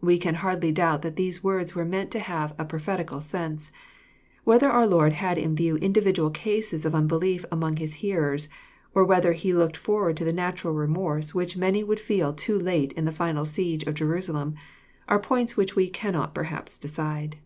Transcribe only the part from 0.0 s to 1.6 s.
We can hardly doubt that these